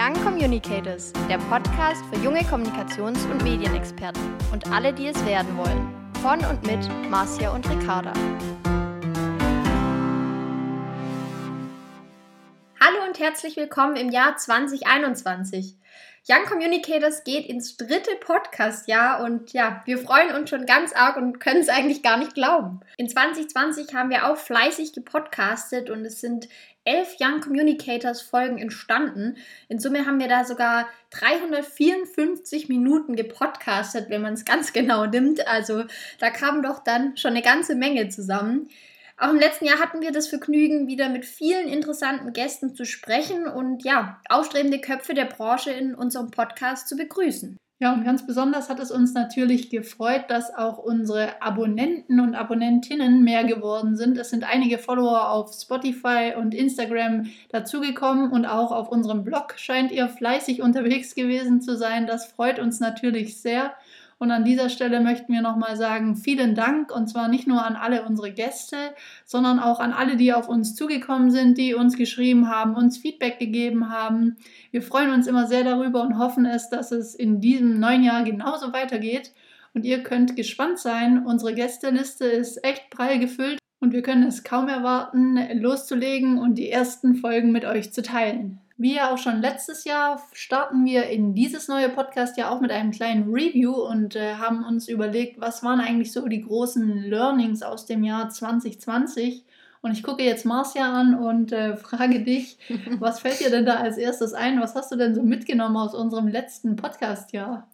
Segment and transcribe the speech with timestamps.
[0.00, 5.92] Young Communicators, der Podcast für junge Kommunikations- und Medienexperten und alle, die es werden wollen.
[6.22, 8.12] Von und mit Marcia und Ricarda.
[12.80, 15.74] Hallo und herzlich willkommen im Jahr 2021.
[16.28, 21.40] Young Communicators geht ins dritte Podcast-Jahr und ja, wir freuen uns schon ganz arg und
[21.40, 22.80] können es eigentlich gar nicht glauben.
[22.98, 26.48] In 2020 haben wir auch fleißig gepodcastet und es sind
[26.88, 29.36] elf Young Communicators Folgen entstanden.
[29.68, 35.46] In Summe haben wir da sogar 354 Minuten gepodcastet, wenn man es ganz genau nimmt.
[35.46, 35.84] Also
[36.18, 38.68] da kam doch dann schon eine ganze Menge zusammen.
[39.18, 43.46] Auch im letzten Jahr hatten wir das Vergnügen, wieder mit vielen interessanten Gästen zu sprechen
[43.46, 47.58] und ja, aufstrebende Köpfe der Branche in unserem Podcast zu begrüßen.
[47.80, 53.22] Ja, und ganz besonders hat es uns natürlich gefreut, dass auch unsere Abonnenten und Abonnentinnen
[53.22, 54.18] mehr geworden sind.
[54.18, 59.92] Es sind einige Follower auf Spotify und Instagram dazugekommen und auch auf unserem Blog scheint
[59.92, 62.08] ihr fleißig unterwegs gewesen zu sein.
[62.08, 63.72] Das freut uns natürlich sehr.
[64.18, 67.76] Und an dieser Stelle möchten wir nochmal sagen, vielen Dank und zwar nicht nur an
[67.76, 68.76] alle unsere Gäste,
[69.24, 73.38] sondern auch an alle, die auf uns zugekommen sind, die uns geschrieben haben, uns Feedback
[73.38, 74.36] gegeben haben.
[74.72, 78.24] Wir freuen uns immer sehr darüber und hoffen es, dass es in diesem neuen Jahr
[78.24, 79.32] genauso weitergeht.
[79.72, 81.24] Und ihr könnt gespannt sein.
[81.24, 86.70] Unsere Gästeliste ist echt prall gefüllt und wir können es kaum erwarten, loszulegen und die
[86.70, 88.58] ersten Folgen mit euch zu teilen.
[88.80, 92.70] Wie ja auch schon letztes Jahr starten wir in dieses neue Podcast ja auch mit
[92.70, 97.64] einem kleinen Review und äh, haben uns überlegt, was waren eigentlich so die großen Learnings
[97.64, 99.44] aus dem Jahr 2020.
[99.80, 102.56] Und ich gucke jetzt Marcia an und äh, frage dich,
[103.00, 104.60] was fällt dir denn da als erstes ein?
[104.60, 107.68] Was hast du denn so mitgenommen aus unserem letzten Podcast-Jahr?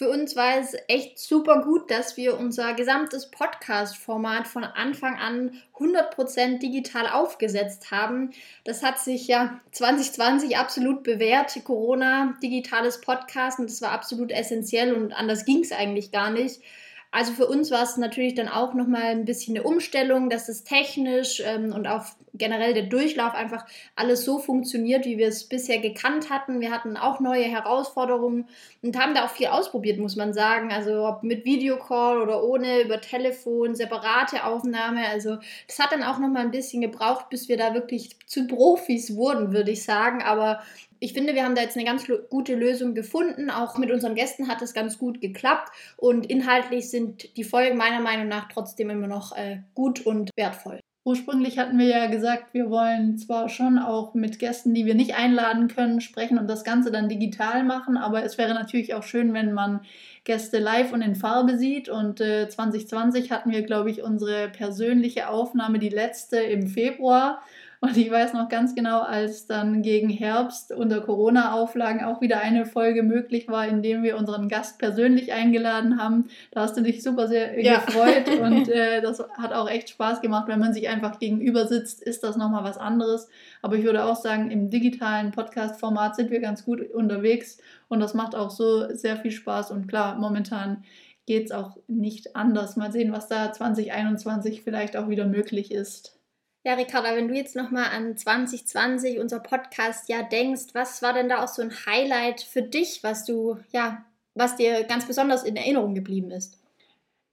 [0.00, 5.60] Für uns war es echt super gut, dass wir unser gesamtes Podcast-Format von Anfang an
[5.78, 8.30] 100% digital aufgesetzt haben.
[8.64, 11.54] Das hat sich ja 2020 absolut bewährt.
[11.64, 16.62] Corona, digitales Podcasten, das war absolut essentiell und anders ging es eigentlich gar nicht.
[17.10, 20.64] Also für uns war es natürlich dann auch nochmal ein bisschen eine Umstellung, dass es
[20.64, 25.78] technisch ähm, und auch generell der Durchlauf einfach alles so funktioniert, wie wir es bisher
[25.78, 26.60] gekannt hatten.
[26.60, 28.48] Wir hatten auch neue Herausforderungen
[28.82, 30.72] und haben da auch viel ausprobiert, muss man sagen.
[30.72, 35.06] Also ob mit Videocall oder ohne, über Telefon, separate Aufnahme.
[35.08, 39.16] Also das hat dann auch nochmal ein bisschen gebraucht, bis wir da wirklich zu Profis
[39.16, 40.22] wurden, würde ich sagen.
[40.22, 40.60] Aber
[41.00, 43.50] ich finde, wir haben da jetzt eine ganz gute Lösung gefunden.
[43.50, 45.70] Auch mit unseren Gästen hat es ganz gut geklappt.
[45.96, 50.80] Und inhaltlich sind die Folgen meiner Meinung nach trotzdem immer noch äh, gut und wertvoll.
[51.02, 55.14] Ursprünglich hatten wir ja gesagt, wir wollen zwar schon auch mit Gästen, die wir nicht
[55.14, 59.32] einladen können, sprechen und das Ganze dann digital machen, aber es wäre natürlich auch schön,
[59.32, 59.80] wenn man
[60.24, 61.88] Gäste live und in Farbe sieht.
[61.88, 67.42] Und äh, 2020 hatten wir, glaube ich, unsere persönliche Aufnahme, die letzte im Februar.
[67.82, 72.66] Und ich weiß noch ganz genau, als dann gegen Herbst unter Corona-Auflagen auch wieder eine
[72.66, 76.28] Folge möglich war, in dem wir unseren Gast persönlich eingeladen haben.
[76.50, 77.78] Da hast du dich super sehr ja.
[77.78, 80.46] gefreut und äh, das hat auch echt Spaß gemacht.
[80.46, 83.28] Wenn man sich einfach gegenüber sitzt, ist das nochmal was anderes.
[83.62, 87.56] Aber ich würde auch sagen, im digitalen Podcast-Format sind wir ganz gut unterwegs
[87.88, 89.70] und das macht auch so sehr viel Spaß.
[89.70, 90.84] Und klar, momentan
[91.24, 92.76] geht es auch nicht anders.
[92.76, 96.19] Mal sehen, was da 2021 vielleicht auch wieder möglich ist.
[96.62, 101.30] Ja, Ricarda, wenn du jetzt nochmal an 2020, unser Podcast, ja denkst, was war denn
[101.30, 104.04] da auch so ein Highlight für dich, was du, ja,
[104.34, 106.58] was dir ganz besonders in Erinnerung geblieben ist?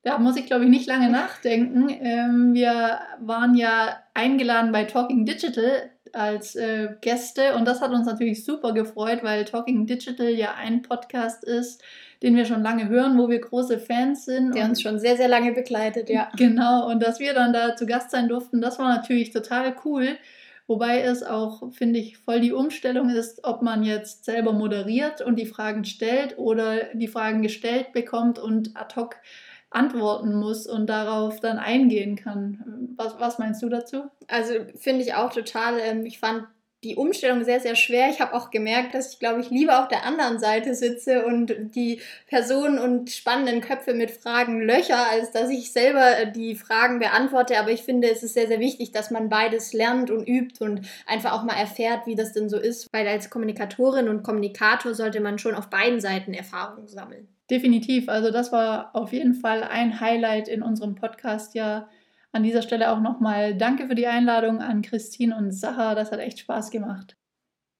[0.03, 1.89] Da muss ich, glaube ich, nicht lange nachdenken.
[1.89, 8.05] Ähm, wir waren ja eingeladen bei Talking Digital als äh, Gäste und das hat uns
[8.05, 11.81] natürlich super gefreut, weil Talking Digital ja ein Podcast ist,
[12.23, 14.55] den wir schon lange hören, wo wir große Fans sind.
[14.55, 16.29] Der uns schon sehr, sehr lange begleitet, ja.
[16.37, 20.17] Genau, und dass wir dann da zu Gast sein durften, das war natürlich total cool.
[20.67, 25.37] Wobei es auch, finde ich, voll die Umstellung ist, ob man jetzt selber moderiert und
[25.37, 29.15] die Fragen stellt oder die Fragen gestellt bekommt und ad hoc
[29.69, 32.93] antworten muss und darauf dann eingehen kann.
[32.95, 34.03] Was, was meinst du dazu?
[34.27, 35.79] Also finde ich auch total.
[35.79, 36.47] Ähm, ich fand
[36.83, 38.09] die Umstellung sehr, sehr schwer.
[38.09, 41.75] Ich habe auch gemerkt, dass ich, glaube ich, lieber auf der anderen Seite sitze und
[41.75, 46.99] die Personen und spannenden Köpfe mit Fragen löcher, als dass ich selber äh, die Fragen
[46.99, 47.59] beantworte.
[47.59, 50.81] Aber ich finde, es ist sehr, sehr wichtig, dass man beides lernt und übt und
[51.07, 52.87] einfach auch mal erfährt, wie das denn so ist.
[52.93, 57.27] Weil als Kommunikatorin und Kommunikator sollte man schon auf beiden Seiten Erfahrungen sammeln.
[57.49, 58.09] Definitiv.
[58.09, 61.89] Also das war auf jeden Fall ein Highlight in unserem Podcast ja
[62.33, 65.95] an dieser Stelle auch nochmal Danke für die Einladung an Christine und Sacha.
[65.95, 67.17] Das hat echt Spaß gemacht.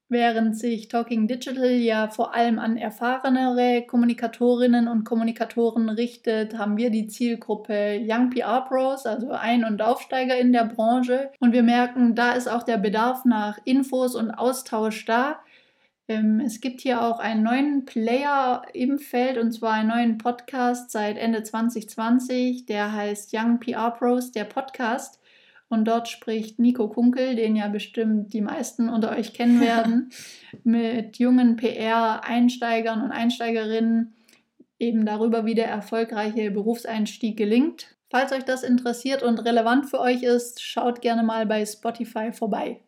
[0.09, 6.91] Während sich Talking Digital ja vor allem an erfahrenere Kommunikatorinnen und Kommunikatoren richtet, haben wir
[6.91, 11.29] die Zielgruppe Young PR Pros, also Ein- und Aufsteiger in der Branche.
[11.41, 15.41] Und wir merken, da ist auch der Bedarf nach Infos und Austausch da.
[16.07, 20.91] Ähm, es gibt hier auch einen neuen Player im Feld und zwar einen neuen Podcast
[20.91, 22.65] seit Ende 2020.
[22.65, 25.19] Der heißt Young PR Pros, der Podcast.
[25.69, 30.11] Und dort spricht Nico Kunkel, den ja bestimmt die meisten unter euch kennen werden,
[30.63, 34.13] mit jungen PR-Einsteigern und Einsteigerinnen
[34.79, 37.97] eben darüber, wie der erfolgreiche Berufseinstieg gelingt.
[38.09, 42.79] Falls euch das interessiert und relevant für euch ist, schaut gerne mal bei Spotify vorbei.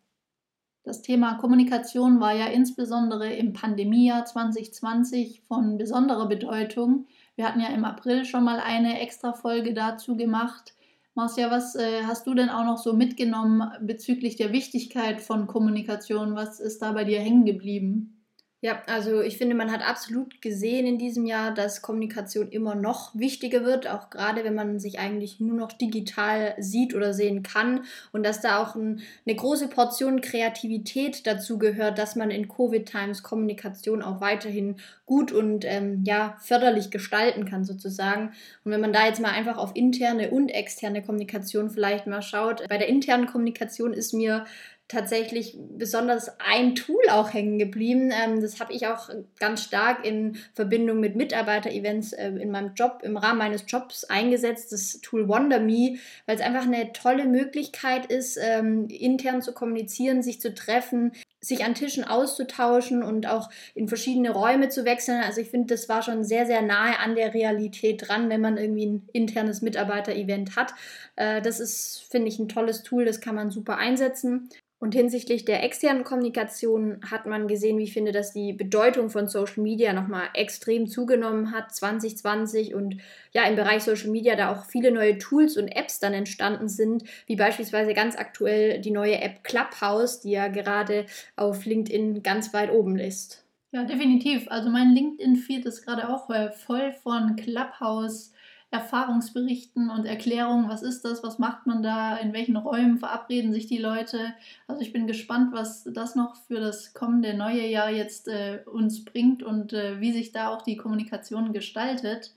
[0.90, 7.06] Das Thema Kommunikation war ja insbesondere im Pandemiejahr 2020 von besonderer Bedeutung.
[7.36, 10.74] Wir hatten ja im April schon mal eine extra Folge dazu gemacht.
[11.14, 16.34] Marcia, was äh, hast du denn auch noch so mitgenommen bezüglich der Wichtigkeit von Kommunikation?
[16.34, 18.19] Was ist da bei dir hängen geblieben?
[18.62, 23.16] Ja, also ich finde, man hat absolut gesehen in diesem Jahr, dass Kommunikation immer noch
[23.16, 27.86] wichtiger wird, auch gerade wenn man sich eigentlich nur noch digital sieht oder sehen kann
[28.12, 33.24] und dass da auch ein, eine große Portion Kreativität dazu gehört, dass man in Covid-Times
[33.24, 34.76] Kommunikation auch weiterhin
[35.10, 38.32] gut und ähm, ja förderlich gestalten kann sozusagen.
[38.64, 42.66] Und wenn man da jetzt mal einfach auf interne und externe Kommunikation vielleicht mal schaut,
[42.70, 44.46] bei der internen Kommunikation ist mir
[44.88, 48.12] tatsächlich besonders ein Tool auch hängen geblieben.
[48.12, 49.10] Ähm, das habe ich auch
[49.40, 54.72] ganz stark in Verbindung mit Mitarbeiter-Events äh, in meinem Job, im Rahmen meines Jobs eingesetzt,
[54.72, 55.98] das Tool WonderMe,
[56.28, 61.64] weil es einfach eine tolle Möglichkeit ist, ähm, intern zu kommunizieren, sich zu treffen, sich
[61.64, 65.22] an Tischen auszutauschen und auch in verschiedene Räume zu wechseln.
[65.24, 68.58] Also ich finde, das war schon sehr, sehr nahe an der Realität dran, wenn man
[68.58, 70.74] irgendwie ein internes Mitarbeiter-Event hat.
[71.16, 74.50] Äh, das ist, finde ich, ein tolles Tool, das kann man super einsetzen.
[74.80, 79.28] Und hinsichtlich der externen Kommunikation hat man gesehen, wie ich finde, dass die Bedeutung von
[79.28, 82.96] Social Media nochmal extrem zugenommen hat 2020 und
[83.34, 87.04] ja im Bereich Social Media da auch viele neue Tools und Apps dann entstanden sind,
[87.26, 91.06] wie beispielsweise ganz aktuell die neue App Clubhouse, die ja gerade
[91.36, 93.44] auf LinkedIn ganz weit oben ist.
[93.72, 94.48] Ja, definitiv.
[94.50, 98.34] Also mein LinkedIn-Feed ist gerade auch äh, voll von Clubhouse.
[98.72, 103.66] Erfahrungsberichten und Erklärungen, was ist das, was macht man da, in welchen Räumen verabreden sich
[103.66, 104.34] die Leute.
[104.68, 109.04] Also ich bin gespannt, was das noch für das kommende neue Jahr jetzt äh, uns
[109.04, 112.36] bringt und äh, wie sich da auch die Kommunikation gestaltet.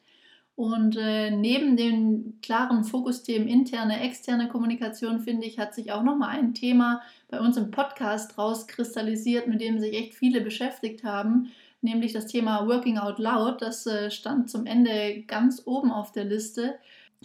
[0.55, 6.31] Und äh, neben den klaren Fokusthemen interne, externe Kommunikation, finde ich, hat sich auch nochmal
[6.31, 11.53] ein Thema bei uns im Podcast rauskristallisiert, mit dem sich echt viele beschäftigt haben
[11.83, 13.61] nämlich das Thema Working Out Loud.
[13.61, 16.75] Das äh, stand zum Ende ganz oben auf der Liste.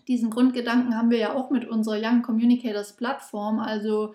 [0.07, 4.13] Diesen Grundgedanken haben wir ja auch mit unserer Young Communicators Plattform, also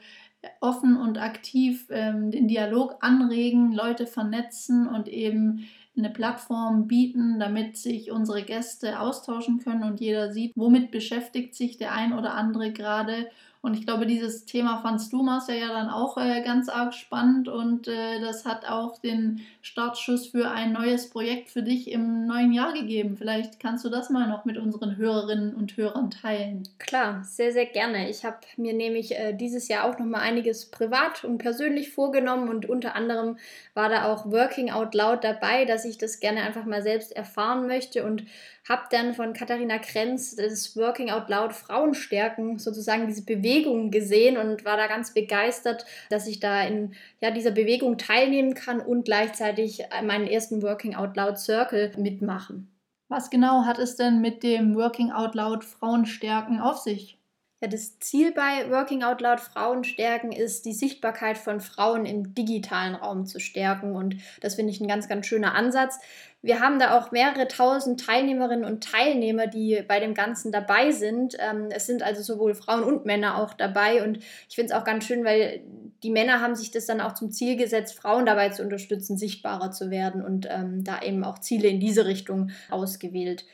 [0.60, 5.66] offen und aktiv ähm, den Dialog anregen, Leute vernetzen und eben
[5.96, 11.76] eine Plattform bieten, damit sich unsere Gäste austauschen können und jeder sieht, womit beschäftigt sich
[11.76, 13.28] der ein oder andere gerade
[13.62, 17.46] und ich glaube, dieses Thema fandst du, Marcia, ja dann auch äh, ganz arg spannend
[17.46, 22.52] und äh, das hat auch den Startschuss für ein neues Projekt für dich im neuen
[22.52, 23.16] Jahr gegeben.
[23.16, 26.64] Vielleicht kannst du das mal noch mit unseren Hörerinnen und Hörern teilen.
[26.78, 28.10] Klar, sehr, sehr gerne.
[28.10, 32.48] Ich habe mir nämlich äh, dieses Jahr auch noch mal einiges privat und persönlich vorgenommen
[32.48, 33.38] und unter anderem
[33.74, 37.68] war da auch Working Out Loud dabei, dass ich das gerne einfach mal selbst erfahren
[37.68, 38.24] möchte und
[38.68, 44.64] habe dann von Katharina Krenz das Working Out Loud Frauenstärken sozusagen diese Bewegung gesehen und
[44.64, 49.82] war da ganz begeistert, dass ich da in ja, dieser Bewegung teilnehmen kann und gleichzeitig
[50.04, 52.68] meinen ersten Working Out Loud Circle mitmachen.
[53.08, 57.21] Was genau hat es denn mit dem Working Out Loud Frauenstärken auf sich?
[57.62, 62.34] Ja, das Ziel bei Working Out Loud Frauen stärken ist, die Sichtbarkeit von Frauen im
[62.34, 63.94] digitalen Raum zu stärken.
[63.94, 66.00] Und das finde ich ein ganz, ganz schöner Ansatz.
[66.42, 71.36] Wir haben da auch mehrere tausend Teilnehmerinnen und Teilnehmer, die bei dem Ganzen dabei sind.
[71.38, 74.02] Ähm, es sind also sowohl Frauen und Männer auch dabei.
[74.02, 75.60] Und ich finde es auch ganz schön, weil
[76.02, 79.70] die Männer haben sich das dann auch zum Ziel gesetzt, Frauen dabei zu unterstützen, sichtbarer
[79.70, 83.44] zu werden und ähm, da eben auch Ziele in diese Richtung ausgewählt.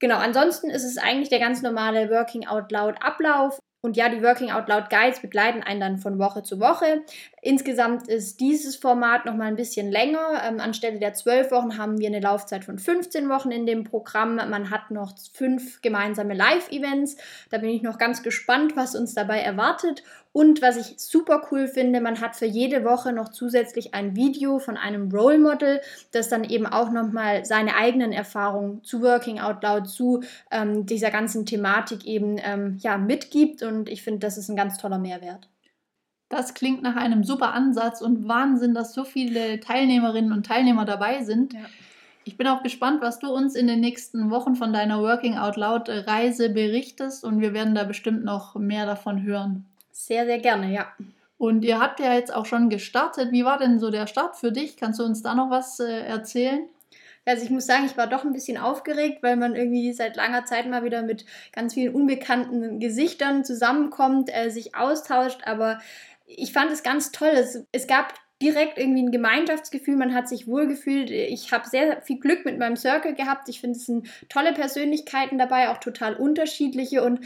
[0.00, 3.58] Genau, ansonsten ist es eigentlich der ganz normale Working Out Loud Ablauf.
[3.82, 7.02] Und ja, die Working Out Loud Guides begleiten einen dann von Woche zu Woche.
[7.42, 10.42] Insgesamt ist dieses Format noch mal ein bisschen länger.
[10.44, 14.36] Ähm, anstelle der zwölf Wochen haben wir eine Laufzeit von 15 Wochen in dem Programm.
[14.36, 17.16] Man hat noch fünf gemeinsame Live-Events.
[17.50, 20.02] Da bin ich noch ganz gespannt, was uns dabei erwartet.
[20.32, 24.58] Und was ich super cool finde, man hat für jede Woche noch zusätzlich ein Video
[24.58, 25.80] von einem Role Model,
[26.12, 31.10] das dann eben auch nochmal seine eigenen Erfahrungen zu Working Out Loud, zu ähm, dieser
[31.10, 33.62] ganzen Thematik eben ähm, ja, mitgibt.
[33.62, 35.48] Und ich finde, das ist ein ganz toller Mehrwert.
[36.30, 41.22] Das klingt nach einem super Ansatz und Wahnsinn, dass so viele Teilnehmerinnen und Teilnehmer dabei
[41.24, 41.52] sind.
[41.52, 41.60] Ja.
[42.24, 45.56] Ich bin auch gespannt, was du uns in den nächsten Wochen von deiner Working Out
[45.56, 49.66] Loud Reise berichtest und wir werden da bestimmt noch mehr davon hören.
[49.90, 50.86] Sehr, sehr gerne, ja.
[51.36, 53.32] Und ihr habt ja jetzt auch schon gestartet.
[53.32, 54.76] Wie war denn so der Start für dich?
[54.76, 56.68] Kannst du uns da noch was äh, erzählen?
[57.26, 60.46] Also ich muss sagen, ich war doch ein bisschen aufgeregt, weil man irgendwie seit langer
[60.46, 65.40] Zeit mal wieder mit ganz vielen unbekannten Gesichtern zusammenkommt, äh, sich austauscht.
[65.44, 65.78] Aber
[66.36, 67.30] ich fand es ganz toll.
[67.34, 71.10] Es, es gab direkt irgendwie ein Gemeinschaftsgefühl, man hat sich wohlgefühlt.
[71.10, 73.48] Ich habe sehr viel Glück mit meinem Circle gehabt.
[73.48, 77.20] Ich finde, es sind tolle Persönlichkeiten dabei, auch total unterschiedliche und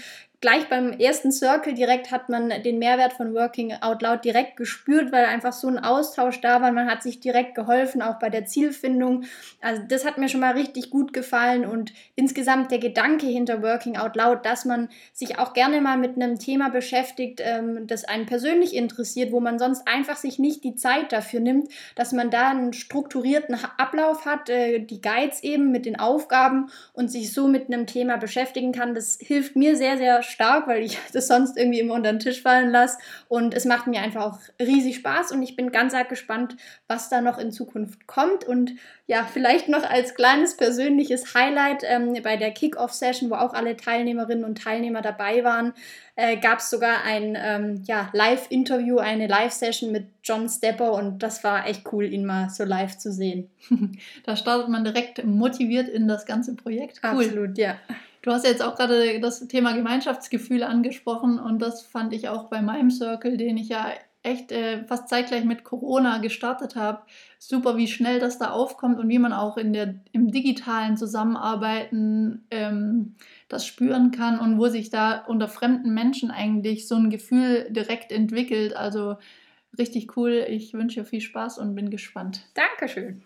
[0.44, 5.10] gleich beim ersten Circle direkt hat man den Mehrwert von Working Out Loud direkt gespürt,
[5.10, 6.70] weil einfach so ein Austausch da war.
[6.70, 9.24] Man hat sich direkt geholfen, auch bei der Zielfindung.
[9.62, 13.96] Also das hat mir schon mal richtig gut gefallen und insgesamt der Gedanke hinter Working
[13.96, 18.26] Out Loud, dass man sich auch gerne mal mit einem Thema beschäftigt, ähm, das einen
[18.26, 22.50] persönlich interessiert, wo man sonst einfach sich nicht die Zeit dafür nimmt, dass man da
[22.50, 27.68] einen strukturierten Ablauf hat, äh, die Guides eben mit den Aufgaben und sich so mit
[27.68, 28.94] einem Thema beschäftigen kann.
[28.94, 32.42] Das hilft mir sehr, sehr stark, weil ich das sonst irgendwie immer unter den Tisch
[32.42, 32.98] fallen lasse.
[33.28, 37.08] Und es macht mir einfach auch riesig Spaß und ich bin ganz arg gespannt, was
[37.08, 38.44] da noch in Zukunft kommt.
[38.44, 38.72] Und
[39.06, 44.44] ja, vielleicht noch als kleines persönliches Highlight ähm, bei der Kick-Off-Session, wo auch alle Teilnehmerinnen
[44.44, 45.72] und Teilnehmer dabei waren,
[46.16, 51.44] äh, gab es sogar ein ähm, ja, Live-Interview, eine Live-Session mit John Stepper und das
[51.44, 53.50] war echt cool, ihn mal so live zu sehen.
[54.24, 57.00] da startet man direkt motiviert in das ganze Projekt.
[57.02, 57.24] Cool.
[57.24, 57.76] Absolut, ja.
[58.24, 62.62] Du hast jetzt auch gerade das Thema Gemeinschaftsgefühl angesprochen und das fand ich auch bei
[62.62, 67.02] meinem Circle, den ich ja echt äh, fast zeitgleich mit Corona gestartet habe.
[67.38, 72.46] Super, wie schnell das da aufkommt und wie man auch in der, im digitalen Zusammenarbeiten
[72.50, 73.16] ähm,
[73.50, 78.10] das spüren kann und wo sich da unter fremden Menschen eigentlich so ein Gefühl direkt
[78.10, 78.74] entwickelt.
[78.74, 79.16] Also
[79.76, 80.46] richtig cool.
[80.48, 82.46] Ich wünsche dir viel Spaß und bin gespannt.
[82.54, 83.22] Dankeschön.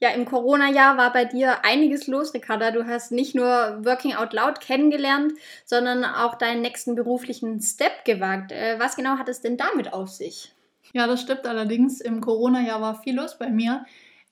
[0.00, 2.72] Ja, im Corona-Jahr war bei dir einiges los, Ricarda.
[2.72, 3.46] Du hast nicht nur
[3.84, 5.32] Working Out Loud kennengelernt,
[5.64, 8.52] sondern auch deinen nächsten beruflichen Step gewagt.
[8.52, 10.52] Äh, was genau hat es denn damit auf sich?
[10.92, 12.00] Ja, das stimmt allerdings.
[12.00, 13.84] Im Corona-Jahr war viel los bei mir.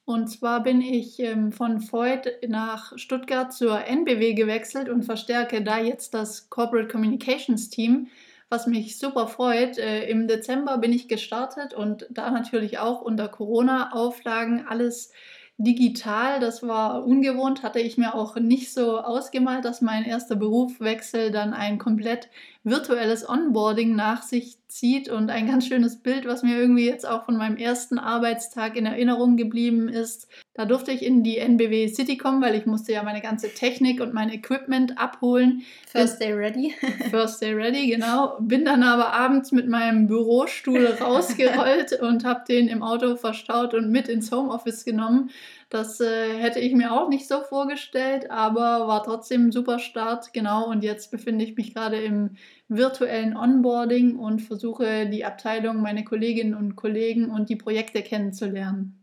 [0.05, 5.79] Und zwar bin ich ähm, von Voigt nach Stuttgart zur NBW gewechselt und verstärke da
[5.79, 8.09] jetzt das Corporate Communications Team,
[8.49, 9.79] was mich super freut.
[9.79, 15.13] Äh, Im Dezember bin ich gestartet und da natürlich auch unter Corona-Auflagen alles
[15.63, 16.41] digital.
[16.41, 21.55] Das war ungewohnt, hatte ich mir auch nicht so ausgemalt, dass mein erster Berufswechsel dann
[21.55, 22.29] ein komplett
[22.65, 27.25] virtuelles Onboarding nach sich zieht und ein ganz schönes Bild, was mir irgendwie jetzt auch
[27.25, 30.29] von meinem ersten Arbeitstag in Erinnerung geblieben ist.
[30.55, 34.01] Da durfte ich in die NBW City kommen, weil ich musste ja meine ganze Technik
[34.01, 35.63] und mein Equipment abholen.
[35.87, 36.75] First Day Ready.
[37.11, 38.37] First Day Ready, genau.
[38.41, 43.91] Bin dann aber abends mit meinem Bürostuhl rausgerollt und habe den im Auto verstaut und
[43.91, 45.31] mit ins Homeoffice genommen.
[45.73, 50.35] Das äh, hätte ich mir auch nicht so vorgestellt, aber war trotzdem ein super Start.
[50.35, 52.37] Genau, und jetzt befinde ich mich gerade im
[52.69, 59.02] virtuellen Onboarding und versuche die Abteilung, meine Kolleginnen und Kollegen und die Projekte kennenzulernen.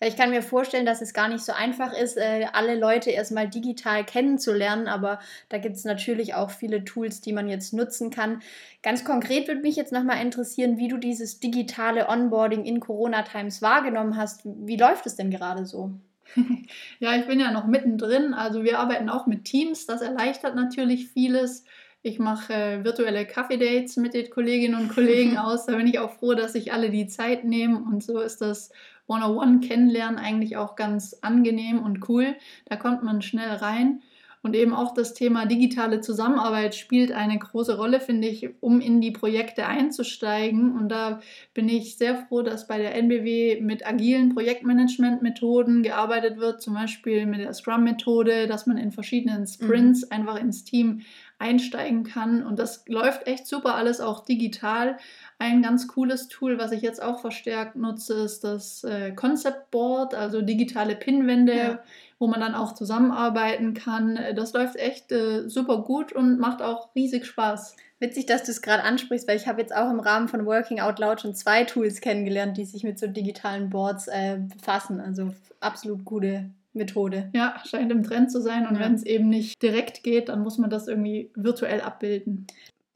[0.00, 3.10] Ja, ich kann mir vorstellen, dass es gar nicht so einfach ist, äh, alle Leute
[3.10, 8.10] erstmal digital kennenzulernen, aber da gibt es natürlich auch viele Tools, die man jetzt nutzen
[8.10, 8.42] kann.
[8.82, 14.16] Ganz konkret würde mich jetzt nochmal interessieren, wie du dieses digitale Onboarding in Corona-Times wahrgenommen
[14.18, 14.42] hast.
[14.44, 15.92] Wie läuft es denn gerade so?
[16.98, 18.34] ja, ich bin ja noch mittendrin.
[18.34, 19.86] Also wir arbeiten auch mit Teams.
[19.86, 21.64] Das erleichtert natürlich vieles.
[22.02, 25.66] Ich mache äh, virtuelle Kaffee-Dates mit den Kolleginnen und Kollegen aus.
[25.66, 27.82] Da bin ich auch froh, dass sich alle die Zeit nehmen.
[27.82, 28.70] Und so ist das
[29.06, 32.34] One-on-One kennenlernen eigentlich auch ganz angenehm und cool.
[32.66, 34.02] Da kommt man schnell rein.
[34.46, 39.00] Und eben auch das Thema digitale Zusammenarbeit spielt eine große Rolle, finde ich, um in
[39.00, 40.76] die Projekte einzusteigen.
[40.76, 41.20] Und da
[41.52, 47.26] bin ich sehr froh, dass bei der NBW mit agilen Projektmanagement-Methoden gearbeitet wird, zum Beispiel
[47.26, 50.12] mit der Scrum-Methode, dass man in verschiedenen Sprints mhm.
[50.12, 51.00] einfach ins Team
[51.38, 52.44] einsteigen kann.
[52.44, 54.96] Und das läuft echt super alles auch digital.
[55.38, 60.14] Ein ganz cooles Tool, was ich jetzt auch verstärkt nutze, ist das äh, Concept Board,
[60.14, 61.78] also digitale Pinwände, ja.
[62.18, 64.18] wo man dann auch zusammenarbeiten kann.
[64.34, 67.76] Das läuft echt äh, super gut und macht auch riesig Spaß.
[67.98, 70.80] Witzig, dass du es gerade ansprichst, weil ich habe jetzt auch im Rahmen von Working
[70.80, 75.00] Out Loud schon zwei Tools kennengelernt, die sich mit so digitalen Boards äh, befassen.
[75.00, 77.30] Also absolut gute Methode.
[77.34, 78.66] Ja, scheint im Trend zu sein.
[78.66, 78.82] Und ja.
[78.82, 82.46] wenn es eben nicht direkt geht, dann muss man das irgendwie virtuell abbilden.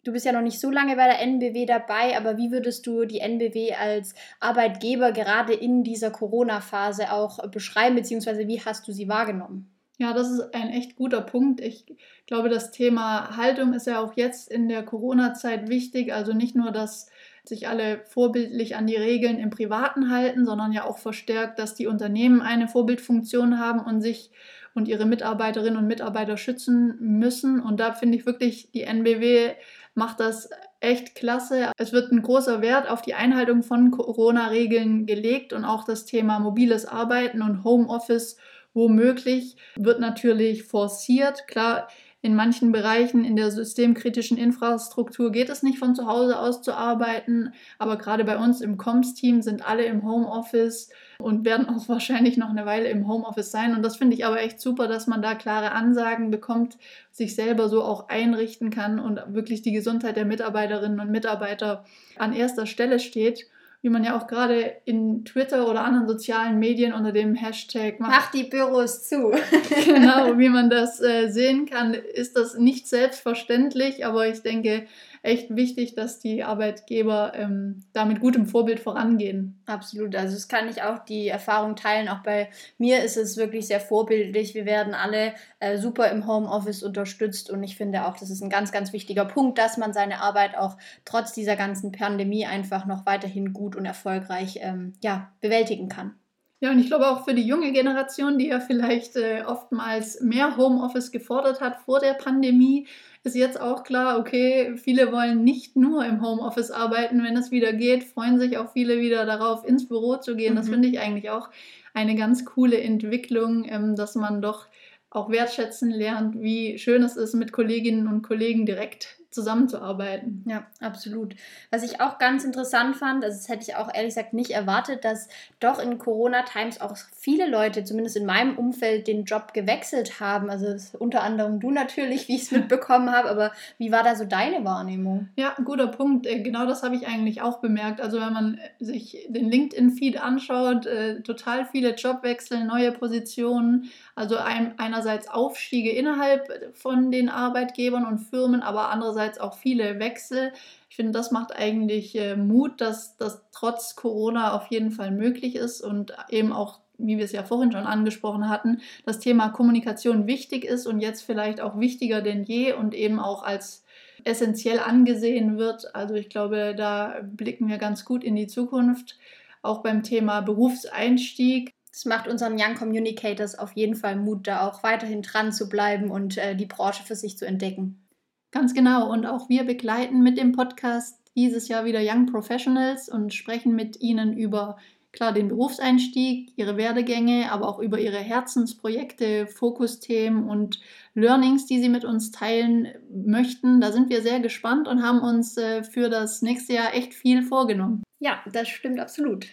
[0.03, 3.05] Du bist ja noch nicht so lange bei der NBW dabei, aber wie würdest du
[3.05, 9.09] die NBW als Arbeitgeber gerade in dieser Corona-Phase auch beschreiben, beziehungsweise wie hast du sie
[9.09, 9.71] wahrgenommen?
[9.99, 11.61] Ja, das ist ein echt guter Punkt.
[11.61, 11.85] Ich
[12.27, 16.15] glaube, das Thema Haltung ist ja auch jetzt in der Corona-Zeit wichtig.
[16.15, 17.11] Also nicht nur, dass
[17.45, 21.87] sich alle vorbildlich an die Regeln im Privaten halten, sondern ja auch verstärkt, dass die
[21.87, 24.31] Unternehmen eine Vorbildfunktion haben und sich
[24.75, 27.61] und ihre Mitarbeiterinnen und Mitarbeiter schützen müssen.
[27.61, 29.53] Und da finde ich wirklich, die NBW
[29.95, 31.73] macht das echt klasse.
[31.77, 36.39] Es wird ein großer Wert auf die Einhaltung von Corona-Regeln gelegt und auch das Thema
[36.39, 38.37] mobiles Arbeiten und Homeoffice
[38.73, 41.49] womöglich wird natürlich forciert.
[41.49, 41.89] Klar,
[42.23, 46.75] in manchen Bereichen in der systemkritischen Infrastruktur geht es nicht von zu Hause aus zu
[46.75, 52.37] arbeiten, aber gerade bei uns im Comms-Team sind alle im Homeoffice und werden auch wahrscheinlich
[52.37, 53.75] noch eine Weile im Homeoffice sein.
[53.75, 56.77] Und das finde ich aber echt super, dass man da klare Ansagen bekommt,
[57.11, 61.85] sich selber so auch einrichten kann und wirklich die Gesundheit der Mitarbeiterinnen und Mitarbeiter
[62.19, 63.47] an erster Stelle steht
[63.83, 68.11] wie man ja auch gerade in Twitter oder anderen sozialen Medien unter dem Hashtag macht.
[68.11, 69.33] Mach die Büros zu.
[69.85, 74.87] genau, wie man das äh, sehen kann, ist das nicht selbstverständlich, aber ich denke,
[75.23, 79.61] echt wichtig, dass die Arbeitgeber ähm, da mit gutem Vorbild vorangehen.
[79.67, 82.09] Absolut, also das kann ich auch die Erfahrung teilen.
[82.09, 82.49] Auch bei
[82.79, 84.55] mir ist es wirklich sehr vorbildlich.
[84.55, 88.51] Wir werden alle äh, super im Homeoffice unterstützt und ich finde auch, das ist ein
[88.51, 93.07] ganz, ganz wichtiger Punkt, dass man seine Arbeit auch trotz dieser ganzen Pandemie einfach noch
[93.07, 96.15] weiterhin gut und erfolgreich ähm, ja, bewältigen kann.
[96.63, 100.59] Ja, und ich glaube auch für die junge Generation, die ja vielleicht äh, oftmals mehr
[100.59, 102.87] Homeoffice gefordert hat vor der Pandemie,
[103.23, 107.73] ist jetzt auch klar, okay, viele wollen nicht nur im Homeoffice arbeiten, wenn es wieder
[107.73, 110.53] geht, freuen sich auch viele wieder darauf, ins Büro zu gehen.
[110.53, 110.57] Mhm.
[110.57, 111.49] Das finde ich eigentlich auch
[111.95, 114.67] eine ganz coole Entwicklung, ähm, dass man doch
[115.09, 120.45] auch wertschätzen lernt, wie schön es ist, mit Kolleginnen und Kollegen direkt zusammenzuarbeiten.
[120.47, 121.37] Ja, absolut.
[121.71, 125.05] Was ich auch ganz interessant fand, also das hätte ich auch ehrlich gesagt nicht erwartet,
[125.05, 125.29] dass
[125.61, 130.51] doch in Corona-Times auch viele Leute, zumindest in meinem Umfeld, den Job gewechselt haben.
[130.51, 134.25] Also unter anderem du natürlich, wie ich es mitbekommen habe, aber wie war da so
[134.25, 135.29] deine Wahrnehmung?
[135.37, 136.27] Ja, guter Punkt.
[136.27, 138.01] Äh, genau das habe ich eigentlich auch bemerkt.
[138.01, 144.75] Also wenn man sich den LinkedIn-Feed anschaut, äh, total viele Jobwechsel, neue Positionen, also ein,
[144.79, 150.53] einerseits Aufstiege innerhalb von den Arbeitgebern und Firmen, aber andererseits auch viele Wechsel.
[150.89, 155.57] Ich finde, das macht eigentlich äh, Mut, dass das trotz Corona auf jeden Fall möglich
[155.57, 160.27] ist und eben auch wie wir es ja vorhin schon angesprochen hatten, das Thema Kommunikation
[160.27, 163.85] wichtig ist und jetzt vielleicht auch wichtiger denn je und eben auch als
[164.25, 165.95] essentiell angesehen wird.
[165.95, 169.19] Also ich glaube, da blicken wir ganz gut in die Zukunft.
[169.63, 174.83] Auch beim Thema Berufseinstieg es macht unseren Young Communicators auf jeden Fall Mut, da auch
[174.83, 178.07] weiterhin dran zu bleiben und äh, die Branche für sich zu entdecken.
[178.51, 179.11] Ganz genau.
[179.11, 184.01] Und auch wir begleiten mit dem Podcast dieses Jahr wieder Young Professionals und sprechen mit
[184.01, 184.77] ihnen über
[185.13, 190.81] klar den Berufseinstieg, ihre Werdegänge, aber auch über ihre Herzensprojekte, Fokusthemen und
[191.15, 193.81] Learnings, die sie mit uns teilen möchten.
[193.81, 197.43] Da sind wir sehr gespannt und haben uns äh, für das nächste Jahr echt viel
[197.43, 198.03] vorgenommen.
[198.21, 199.47] Ja, das stimmt absolut.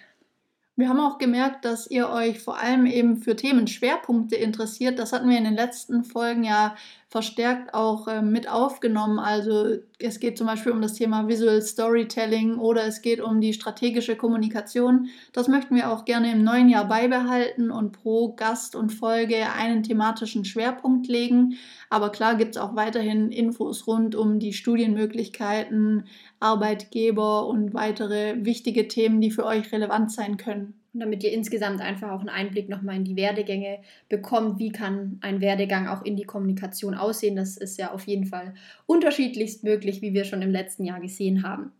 [0.75, 4.99] Wir haben auch gemerkt, dass ihr euch vor allem eben für Themenschwerpunkte interessiert.
[4.99, 6.75] Das hatten wir in den letzten Folgen ja
[7.09, 9.17] verstärkt auch äh, mit aufgenommen.
[9.17, 13.53] Also es geht zum Beispiel um das Thema Visual Storytelling oder es geht um die
[13.53, 15.07] strategische Kommunikation.
[15.31, 19.83] Das möchten wir auch gerne im neuen Jahr beibehalten und pro Gast und Folge einen
[19.83, 21.57] thematischen Schwerpunkt legen.
[21.89, 26.03] Aber klar gibt es auch weiterhin Infos rund um die Studienmöglichkeiten,
[26.41, 30.73] Arbeitgeber und weitere wichtige Themen, die für euch relevant sein können.
[30.97, 33.77] Und damit ihr insgesamt einfach auch einen Einblick nochmal in die Werdegänge
[34.09, 37.35] bekommt, wie kann ein Werdegang auch in die Kommunikation aussehen.
[37.35, 38.55] Das ist ja auf jeden Fall
[38.87, 41.71] unterschiedlichst möglich, wie wir schon im letzten Jahr gesehen haben.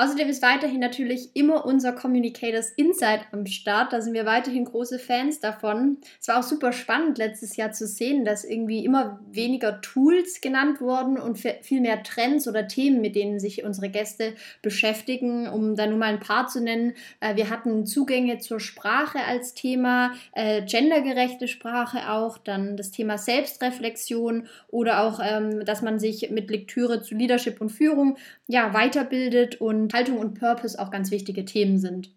[0.00, 3.92] Außerdem ist weiterhin natürlich immer unser Communicators Insight am Start.
[3.92, 5.98] Da sind wir weiterhin große Fans davon.
[6.18, 10.80] Es war auch super spannend letztes Jahr zu sehen, dass irgendwie immer weniger Tools genannt
[10.80, 14.32] wurden und viel mehr Trends oder Themen, mit denen sich unsere Gäste
[14.62, 15.46] beschäftigen.
[15.46, 16.94] Um da nur mal ein paar zu nennen.
[17.20, 23.18] Äh, wir hatten Zugänge zur Sprache als Thema, äh, gendergerechte Sprache auch, dann das Thema
[23.18, 28.16] Selbstreflexion oder auch, ähm, dass man sich mit Lektüre zu Leadership und Führung
[28.50, 32.10] ja, weiterbildet und Haltung und Purpose auch ganz wichtige Themen sind.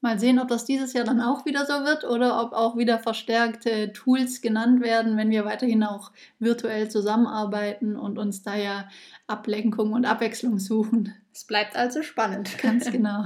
[0.00, 3.00] Mal sehen, ob das dieses Jahr dann auch wieder so wird oder ob auch wieder
[3.00, 8.88] verstärkte Tools genannt werden, wenn wir weiterhin auch virtuell zusammenarbeiten und uns da ja
[9.26, 11.12] Ablenkung und Abwechslung suchen.
[11.34, 12.56] Es bleibt also spannend.
[12.58, 13.24] Ganz genau.